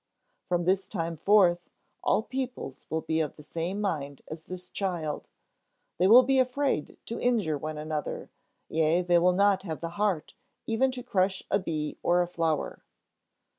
From 0.47 0.63
this 0.63 0.87
time 0.87 1.15
forth, 1.15 1.69
all 2.03 2.23
peoples 2.23 2.87
will 2.89 3.01
be 3.01 3.19
of 3.19 3.35
the 3.35 3.43
same 3.43 3.79
mind 3.79 4.23
as 4.27 4.45
this 4.45 4.71
child: 4.71 5.29
they 5.99 6.07
will 6.07 6.23
be 6.23 6.39
afraid 6.39 6.97
to 7.05 7.19
injure 7.19 7.55
one 7.55 7.77
another, 7.77 8.31
yea, 8.67 9.03
they 9.03 9.19
will 9.19 9.31
not 9.33 9.61
have 9.61 9.79
the 9.79 9.89
heart 10.01 10.33
even 10.65 10.91
to 10.93 11.03
crush 11.03 11.43
a 11.51 11.59
bee 11.59 11.99
or 12.01 12.23
a 12.23 12.27
flower! 12.27 12.83